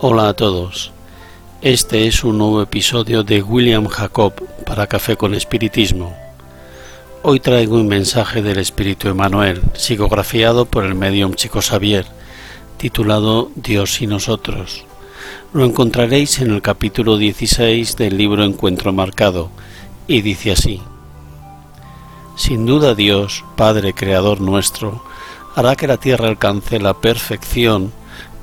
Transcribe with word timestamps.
Hola 0.00 0.28
a 0.28 0.34
todos. 0.34 0.92
Este 1.60 2.06
es 2.06 2.22
un 2.22 2.38
nuevo 2.38 2.62
episodio 2.62 3.24
de 3.24 3.42
William 3.42 3.88
Jacob 3.88 4.32
para 4.64 4.86
Café 4.86 5.16
con 5.16 5.34
Espiritismo. 5.34 6.16
Hoy 7.24 7.40
traigo 7.40 7.74
un 7.74 7.88
mensaje 7.88 8.40
del 8.40 8.60
Espíritu 8.60 9.08
Emanuel, 9.08 9.60
psicografiado 9.74 10.66
por 10.66 10.84
el 10.84 10.94
medium 10.94 11.34
Chico 11.34 11.60
Xavier, 11.60 12.06
titulado 12.76 13.50
Dios 13.56 14.00
y 14.00 14.06
nosotros. 14.06 14.84
Lo 15.52 15.64
encontraréis 15.64 16.38
en 16.38 16.52
el 16.52 16.62
capítulo 16.62 17.16
16 17.16 17.96
del 17.96 18.16
libro 18.16 18.44
Encuentro 18.44 18.92
Marcado, 18.92 19.50
y 20.06 20.22
dice 20.22 20.52
así. 20.52 20.80
Sin 22.36 22.66
duda 22.66 22.94
Dios, 22.94 23.44
Padre 23.56 23.94
Creador 23.94 24.40
nuestro, 24.40 25.02
hará 25.56 25.74
que 25.74 25.88
la 25.88 25.96
tierra 25.96 26.28
alcance 26.28 26.78
la 26.78 26.94
perfección, 26.94 27.92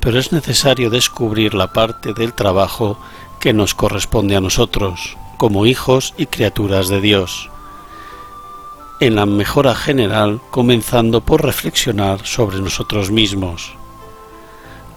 pero 0.05 0.19
es 0.19 0.31
necesario 0.31 0.91
descubrir 0.91 1.55
la 1.55 1.73
parte 1.73 2.13
del 2.13 2.35
trabajo 2.35 2.99
que 3.39 3.53
nos 3.53 3.73
corresponde 3.73 4.35
a 4.35 4.39
nosotros, 4.39 5.17
como 5.37 5.65
hijos 5.65 6.13
y 6.15 6.27
criaturas 6.27 6.89
de 6.89 7.01
Dios. 7.01 7.49
En 8.99 9.15
la 9.15 9.25
mejora 9.25 9.73
general, 9.73 10.41
comenzando 10.51 11.21
por 11.21 11.43
reflexionar 11.43 12.23
sobre 12.23 12.59
nosotros 12.59 13.09
mismos. 13.09 13.73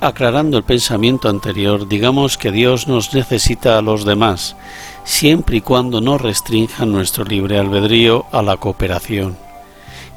Aclarando 0.02 0.58
el 0.58 0.64
pensamiento 0.64 1.30
anterior, 1.30 1.88
digamos 1.88 2.36
que 2.36 2.52
Dios 2.52 2.86
nos 2.86 3.14
necesita 3.14 3.78
a 3.78 3.82
los 3.82 4.04
demás, 4.04 4.56
siempre 5.04 5.56
y 5.56 5.60
cuando 5.62 6.02
no 6.02 6.18
restrinja 6.18 6.84
nuestro 6.84 7.24
libre 7.24 7.58
albedrío 7.58 8.26
a 8.30 8.42
la 8.42 8.58
cooperación. 8.58 9.38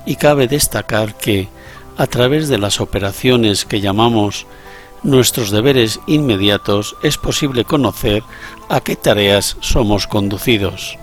Y 0.06 0.18
cabe 0.18 0.50
destacar 0.50 1.16
que, 1.16 1.48
a 1.96 2.08
través 2.08 2.50
de 2.50 2.58
las 2.58 2.82
operaciones 2.82 3.64
que 3.64 3.80
llamamos 3.80 4.48
nuestros 5.04 5.52
deberes 5.52 6.00
inmediatos, 6.08 6.96
es 7.04 7.18
posible 7.18 7.66
conocer 7.66 8.24
a 8.70 8.82
qué 8.82 8.96
tareas 8.96 9.58
somos 9.60 10.08
conducidos. 10.08 10.98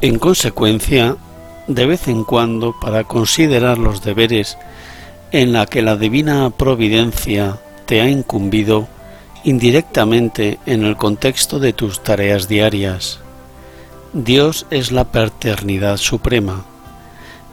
En 0.00 0.18
consecuencia, 0.18 1.16
de 1.66 1.86
vez 1.86 2.08
en 2.08 2.24
cuando, 2.24 2.74
para 2.80 3.04
considerar 3.04 3.78
los 3.78 4.02
deberes 4.02 4.56
en 5.32 5.52
la 5.52 5.66
que 5.66 5.82
la 5.82 5.96
divina 5.96 6.50
providencia 6.50 7.58
te 7.86 8.00
ha 8.00 8.08
incumbido 8.08 8.88
indirectamente 9.44 10.58
en 10.66 10.84
el 10.84 10.96
contexto 10.96 11.58
de 11.58 11.72
tus 11.72 12.02
tareas 12.02 12.48
diarias. 12.48 13.20
Dios 14.12 14.66
es 14.70 14.90
la 14.90 15.04
paternidad 15.04 15.96
suprema. 15.96 16.64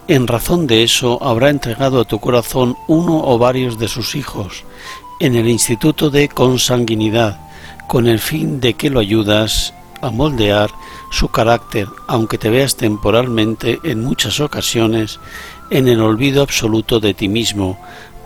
En 0.08 0.28
razón 0.28 0.68
de 0.68 0.84
eso 0.84 1.20
habrá 1.20 1.50
entregado 1.50 2.00
a 2.00 2.04
tu 2.04 2.20
corazón 2.20 2.76
uno 2.86 3.24
o 3.24 3.38
varios 3.38 3.76
de 3.76 3.88
sus 3.88 4.14
hijos 4.14 4.64
en 5.18 5.34
el 5.34 5.48
instituto 5.48 6.10
de 6.10 6.28
consanguinidad, 6.28 7.40
con 7.88 8.06
el 8.06 8.20
fin 8.20 8.60
de 8.60 8.74
que 8.74 8.88
lo 8.88 9.00
ayudas 9.00 9.74
a 10.00 10.10
moldear 10.10 10.70
su 11.10 11.28
carácter, 11.28 11.88
aunque 12.06 12.38
te 12.38 12.50
veas 12.50 12.76
temporalmente 12.76 13.80
en 13.82 14.04
muchas 14.04 14.38
ocasiones 14.38 15.18
en 15.70 15.88
el 15.88 16.00
olvido 16.00 16.42
absoluto 16.42 17.00
de 17.00 17.12
ti 17.12 17.28
mismo, 17.28 17.76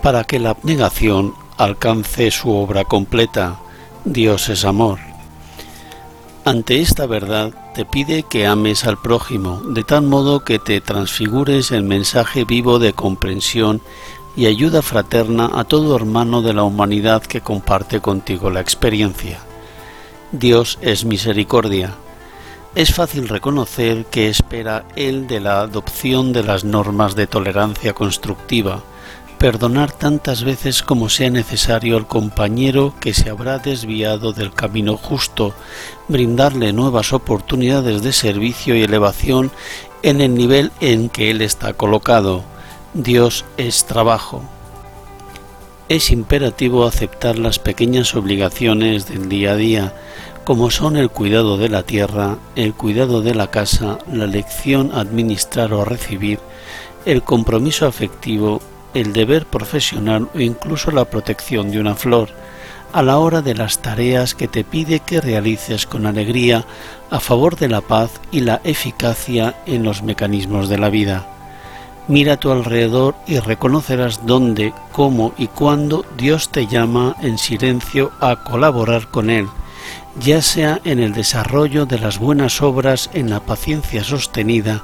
para 0.03 0.23
que 0.23 0.39
la 0.39 0.51
abnegación 0.51 1.33
alcance 1.57 2.29
su 2.29 2.51
obra 2.51 2.83
completa. 2.83 3.59
Dios 4.05 4.49
es 4.49 4.65
amor. 4.65 4.99
Ante 6.45 6.81
esta 6.81 7.07
verdad 7.07 7.53
te 7.73 7.85
pide 7.85 8.23
que 8.23 8.45
ames 8.45 8.85
al 8.85 8.97
prójimo, 8.97 9.61
de 9.63 9.83
tal 9.83 10.03
modo 10.03 10.43
que 10.43 10.59
te 10.59 10.81
transfigures 10.81 11.71
el 11.71 11.83
mensaje 11.83 12.43
vivo 12.43 12.79
de 12.79 12.93
comprensión 12.93 13.81
y 14.35 14.45
ayuda 14.45 14.81
fraterna 14.81 15.49
a 15.53 15.63
todo 15.63 15.95
hermano 15.95 16.41
de 16.41 16.53
la 16.53 16.63
humanidad 16.63 17.21
que 17.23 17.41
comparte 17.41 18.01
contigo 18.01 18.49
la 18.49 18.61
experiencia. 18.61 19.39
Dios 20.31 20.79
es 20.81 21.05
misericordia, 21.05 21.95
es 22.73 22.93
fácil 22.93 23.27
reconocer 23.27 24.05
que 24.05 24.29
espera 24.29 24.85
Él 24.95 25.27
de 25.27 25.41
la 25.41 25.59
adopción 25.59 26.31
de 26.31 26.43
las 26.43 26.63
normas 26.63 27.15
de 27.15 27.27
tolerancia 27.27 27.93
constructiva, 27.93 28.81
perdonar 29.41 29.91
tantas 29.91 30.43
veces 30.43 30.83
como 30.83 31.09
sea 31.09 31.31
necesario 31.31 31.97
al 31.97 32.05
compañero 32.05 32.93
que 32.99 33.11
se 33.11 33.31
habrá 33.31 33.57
desviado 33.57 34.33
del 34.33 34.53
camino 34.53 34.97
justo, 34.97 35.55
brindarle 36.07 36.73
nuevas 36.73 37.11
oportunidades 37.11 38.03
de 38.03 38.13
servicio 38.13 38.75
y 38.75 38.83
elevación 38.83 39.49
en 40.03 40.21
el 40.21 40.35
nivel 40.35 40.71
en 40.79 41.09
que 41.09 41.31
Él 41.31 41.41
está 41.41 41.73
colocado. 41.73 42.43
Dios 42.93 43.43
es 43.57 43.85
trabajo. 43.85 44.43
Es 45.89 46.11
imperativo 46.11 46.85
aceptar 46.85 47.39
las 47.39 47.57
pequeñas 47.57 48.13
obligaciones 48.13 49.07
del 49.07 49.27
día 49.27 49.53
a 49.53 49.55
día, 49.55 49.95
como 50.45 50.69
son 50.69 50.97
el 50.97 51.09
cuidado 51.09 51.57
de 51.57 51.69
la 51.69 51.81
tierra, 51.81 52.37
el 52.55 52.75
cuidado 52.75 53.23
de 53.23 53.33
la 53.33 53.47
casa, 53.47 53.97
la 54.11 54.27
lección 54.27 54.91
administrar 54.93 55.73
o 55.73 55.83
recibir, 55.83 56.37
el 57.07 57.23
compromiso 57.23 57.87
afectivo, 57.87 58.61
el 58.93 59.13
deber 59.13 59.45
profesional 59.45 60.29
o 60.33 60.39
incluso 60.39 60.91
la 60.91 61.05
protección 61.05 61.71
de 61.71 61.79
una 61.79 61.95
flor, 61.95 62.29
a 62.93 63.01
la 63.01 63.17
hora 63.19 63.41
de 63.41 63.55
las 63.55 63.79
tareas 63.79 64.35
que 64.35 64.47
te 64.47 64.63
pide 64.63 64.99
que 64.99 65.21
realices 65.21 65.85
con 65.85 66.05
alegría 66.05 66.65
a 67.09 67.19
favor 67.19 67.55
de 67.55 67.69
la 67.69 67.81
paz 67.81 68.11
y 68.31 68.41
la 68.41 68.61
eficacia 68.63 69.55
en 69.65 69.83
los 69.83 70.03
mecanismos 70.03 70.67
de 70.69 70.77
la 70.77 70.89
vida. 70.89 71.27
Mira 72.07 72.33
a 72.33 72.37
tu 72.37 72.51
alrededor 72.51 73.15
y 73.27 73.39
reconocerás 73.39 74.25
dónde, 74.25 74.73
cómo 74.91 75.33
y 75.37 75.47
cuándo 75.47 76.05
Dios 76.17 76.49
te 76.49 76.67
llama 76.67 77.15
en 77.21 77.37
silencio 77.37 78.11
a 78.19 78.43
colaborar 78.43 79.07
con 79.07 79.29
Él 79.29 79.47
ya 80.19 80.41
sea 80.41 80.81
en 80.83 80.99
el 80.99 81.13
desarrollo 81.13 81.85
de 81.85 81.99
las 81.99 82.19
buenas 82.19 82.61
obras, 82.61 83.09
en 83.13 83.29
la 83.29 83.39
paciencia 83.39 84.03
sostenida, 84.03 84.83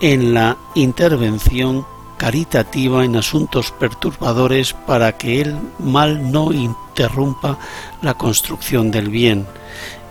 en 0.00 0.34
la 0.34 0.56
intervención 0.74 1.86
caritativa 2.18 3.04
en 3.04 3.16
asuntos 3.16 3.70
perturbadores 3.70 4.74
para 4.74 5.16
que 5.16 5.40
el 5.40 5.56
mal 5.78 6.30
no 6.30 6.52
interrumpa 6.52 7.58
la 8.02 8.14
construcción 8.14 8.90
del 8.90 9.08
bien, 9.08 9.46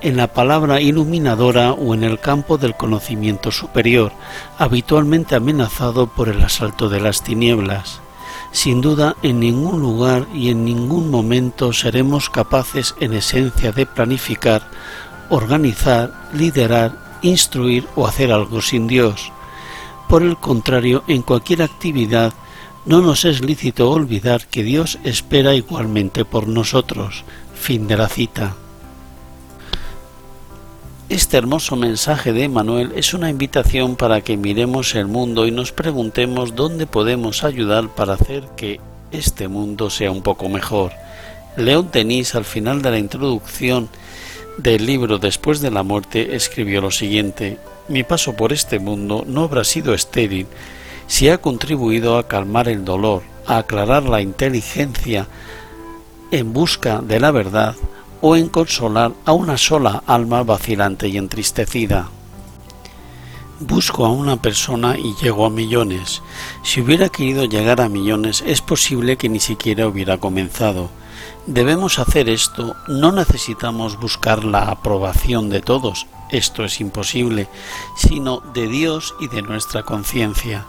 en 0.02 0.18
la 0.18 0.28
palabra 0.28 0.82
iluminadora 0.82 1.74
o 1.74 1.94
en 1.94 2.04
el 2.04 2.20
campo 2.20 2.58
del 2.58 2.76
conocimiento 2.76 3.52
superior, 3.52 4.12
habitualmente 4.58 5.36
amenazado 5.36 6.08
por 6.08 6.30
el 6.30 6.42
asalto 6.44 6.90
de 6.90 7.02
las 7.02 7.24
tinieblas. 7.24 8.02
Sin 8.52 8.82
duda, 8.82 9.16
en 9.22 9.40
ningún 9.40 9.82
lugar 9.82 10.26
y 10.34 10.50
en 10.50 10.66
ningún 10.66 11.12
momento 11.12 11.74
seremos 11.74 12.30
capaces 12.30 12.96
en 13.00 13.14
esencia 13.14 13.72
de 13.72 13.86
planificar, 13.86 14.64
organizar, 15.30 16.12
liderar, 16.34 17.20
instruir 17.22 17.86
o 17.96 18.08
hacer 18.08 18.32
algo 18.32 18.62
sin 18.62 18.88
Dios. 18.88 19.32
Por 20.08 20.24
el 20.24 20.38
contrario, 20.38 21.04
en 21.08 21.22
cualquier 21.22 21.62
actividad 21.62 22.34
no 22.86 23.02
nos 23.02 23.26
es 23.26 23.44
lícito 23.44 23.92
olvidar 23.92 24.48
que 24.48 24.64
Dios 24.64 24.98
espera 25.04 25.54
igualmente 25.54 26.24
por 26.24 26.48
nosotros. 26.48 27.26
Fin 27.54 27.88
de 27.88 27.98
la 27.98 28.08
cita. 28.08 28.56
Este 31.10 31.38
hermoso 31.38 31.76
mensaje 31.76 32.32
de 32.32 32.48
Manuel 32.48 32.94
es 32.96 33.14
una 33.14 33.30
invitación 33.30 33.98
para 33.98 34.22
que 34.22 34.38
miremos 34.38 34.96
el 34.96 35.08
mundo 35.08 35.46
y 35.46 35.52
nos 35.52 35.74
preguntemos 35.74 36.56
dónde 36.56 36.88
podemos 36.88 37.44
ayudar 37.44 37.90
para 37.90 38.14
hacer 38.14 38.44
que 38.56 38.80
este 39.12 39.48
mundo 39.50 39.90
sea 39.90 40.12
un 40.12 40.22
poco 40.22 40.48
mejor. 40.48 40.92
León 41.58 41.90
Denis 41.92 42.36
al 42.36 42.46
final 42.46 42.82
de 42.82 42.92
la 42.92 43.00
introducción 43.00 43.90
del 44.58 44.86
libro 44.86 45.18
Después 45.18 45.60
de 45.60 45.72
la 45.72 45.84
muerte 45.84 46.36
escribió 46.36 46.82
lo 46.82 46.92
siguiente 46.92 47.58
Mi 47.90 48.04
paso 48.04 48.34
por 48.34 48.52
este 48.52 48.80
mundo 48.80 49.24
no 49.26 49.44
habrá 49.44 49.64
sido 49.64 49.94
estéril 49.94 50.48
si 51.08 51.30
ha 51.30 51.38
contribuido 51.38 52.18
a 52.18 52.28
calmar 52.28 52.68
el 52.68 52.84
dolor, 52.84 53.24
a 53.46 53.60
aclarar 53.60 54.04
la 54.04 54.22
inteligencia 54.22 55.28
en 56.32 56.52
busca 56.52 57.00
de 57.02 57.20
la 57.22 57.32
verdad, 57.32 57.76
o 58.20 58.36
en 58.36 58.50
consolar 58.50 59.14
a 59.26 59.32
una 59.32 59.58
sola 59.58 60.04
alma 60.06 60.44
vacilante 60.44 61.08
y 61.08 61.18
entristecida. 61.18 62.10
Busco 63.60 64.06
a 64.06 64.12
una 64.12 64.42
persona 64.42 64.98
y 64.98 65.16
llego 65.22 65.46
a 65.46 65.50
millones. 65.50 66.22
Si 66.64 66.82
hubiera 66.82 67.10
querido 67.10 67.46
llegar 67.46 67.82
a 67.82 67.90
millones 67.90 68.44
es 68.46 68.62
posible 68.62 69.18
que 69.18 69.30
ni 69.30 69.40
siquiera 69.40 69.88
hubiera 69.88 70.18
comenzado. 70.18 70.90
Debemos 71.48 71.98
hacer 71.98 72.30
esto, 72.30 72.76
no 72.88 73.12
necesitamos 73.12 74.00
buscar 74.00 74.44
la 74.44 74.70
aprobación 74.70 75.50
de 75.50 75.62
todos, 75.62 76.06
esto 76.30 76.64
es 76.64 76.80
imposible, 76.82 77.48
sino 77.96 78.40
de 78.40 78.68
Dios 78.68 79.16
y 79.20 79.28
de 79.28 79.42
nuestra 79.42 79.84
conciencia. 79.84 80.66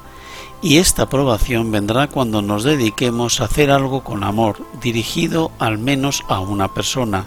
Y 0.60 0.78
esta 0.78 1.04
aprobación 1.04 1.70
vendrá 1.70 2.08
cuando 2.08 2.42
nos 2.42 2.64
dediquemos 2.64 3.40
a 3.40 3.44
hacer 3.44 3.70
algo 3.70 4.02
con 4.02 4.24
amor, 4.24 4.66
dirigido 4.80 5.52
al 5.60 5.78
menos 5.78 6.24
a 6.28 6.40
una 6.40 6.74
persona, 6.74 7.26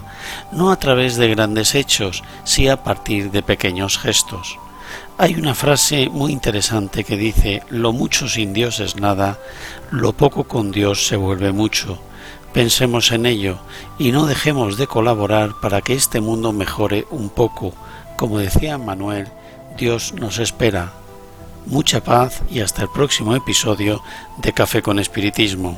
no 0.52 0.70
a 0.70 0.78
través 0.78 1.16
de 1.16 1.28
grandes 1.28 1.74
hechos, 1.74 2.22
sí 2.44 2.68
a 2.68 2.84
partir 2.84 3.30
de 3.30 3.42
pequeños 3.42 3.98
gestos. 3.98 4.58
Hay 5.16 5.34
una 5.34 5.54
frase 5.54 6.10
muy 6.10 6.32
interesante 6.32 7.04
que 7.04 7.16
dice, 7.16 7.62
lo 7.70 7.92
mucho 7.92 8.28
sin 8.28 8.52
Dios 8.52 8.80
es 8.80 8.96
nada, 8.96 9.38
lo 9.90 10.12
poco 10.12 10.44
con 10.44 10.70
Dios 10.70 11.06
se 11.06 11.16
vuelve 11.16 11.52
mucho. 11.52 11.98
Pensemos 12.52 13.12
en 13.12 13.24
ello 13.24 13.58
y 13.98 14.12
no 14.12 14.26
dejemos 14.26 14.76
de 14.76 14.86
colaborar 14.86 15.52
para 15.62 15.80
que 15.80 15.94
este 15.94 16.20
mundo 16.20 16.52
mejore 16.52 17.06
un 17.10 17.30
poco. 17.30 17.72
Como 18.22 18.38
decía 18.38 18.78
Manuel, 18.78 19.26
Dios 19.76 20.14
nos 20.14 20.38
espera. 20.38 20.92
Mucha 21.66 22.04
paz 22.04 22.40
y 22.48 22.60
hasta 22.60 22.82
el 22.82 22.88
próximo 22.88 23.34
episodio 23.34 24.00
de 24.36 24.52
Café 24.52 24.80
con 24.80 25.00
Espiritismo. 25.00 25.76